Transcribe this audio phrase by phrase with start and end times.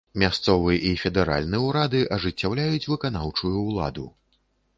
[0.21, 4.09] Мясцовы і федэральны ўрады ажыццяўляюць выканаўчую ўладу.